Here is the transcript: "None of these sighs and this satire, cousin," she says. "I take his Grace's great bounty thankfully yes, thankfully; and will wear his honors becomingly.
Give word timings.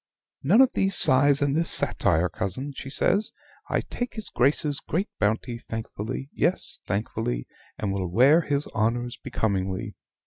"None 0.41 0.61
of 0.61 0.71
these 0.73 0.97
sighs 0.97 1.43
and 1.43 1.55
this 1.55 1.69
satire, 1.69 2.27
cousin," 2.27 2.73
she 2.75 2.89
says. 2.89 3.31
"I 3.69 3.81
take 3.81 4.15
his 4.15 4.29
Grace's 4.29 4.79
great 4.79 5.09
bounty 5.19 5.59
thankfully 5.69 6.31
yes, 6.33 6.81
thankfully; 6.87 7.45
and 7.77 7.93
will 7.93 8.07
wear 8.09 8.41
his 8.41 8.65
honors 8.73 9.17
becomingly. 9.23 9.95